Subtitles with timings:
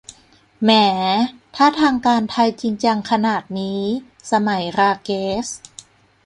[0.63, 0.71] แหม
[1.55, 3.81] ถ้าทางการไทยจริงจังขนาดนี้
[4.31, 5.09] สมัย ราเก
[5.45, 5.47] ซ